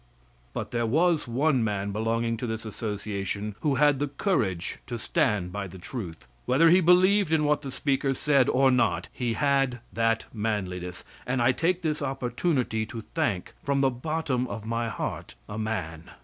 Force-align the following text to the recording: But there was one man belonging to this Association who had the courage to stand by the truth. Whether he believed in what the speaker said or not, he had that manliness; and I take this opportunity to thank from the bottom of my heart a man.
But 0.51 0.71
there 0.71 0.87
was 0.87 1.27
one 1.27 1.63
man 1.63 1.91
belonging 1.91 2.35
to 2.37 2.47
this 2.47 2.65
Association 2.65 3.53
who 3.59 3.75
had 3.75 3.99
the 3.99 4.07
courage 4.07 4.79
to 4.87 4.97
stand 4.97 5.51
by 5.51 5.67
the 5.67 5.77
truth. 5.77 6.27
Whether 6.47 6.71
he 6.71 6.81
believed 6.81 7.31
in 7.31 7.43
what 7.45 7.61
the 7.61 7.69
speaker 7.69 8.15
said 8.15 8.49
or 8.49 8.71
not, 8.71 9.09
he 9.13 9.33
had 9.33 9.79
that 9.93 10.25
manliness; 10.33 11.03
and 11.27 11.39
I 11.39 11.51
take 11.51 11.83
this 11.83 12.01
opportunity 12.01 12.83
to 12.87 13.01
thank 13.13 13.53
from 13.63 13.81
the 13.81 13.91
bottom 13.91 14.47
of 14.47 14.65
my 14.65 14.89
heart 14.89 15.35
a 15.47 15.59
man. 15.59 16.09